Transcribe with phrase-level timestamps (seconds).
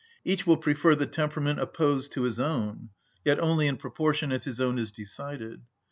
[0.25, 2.89] Each will prefer the temperament opposed to his own;
[3.23, 5.61] yet only in proportion as his one is decided.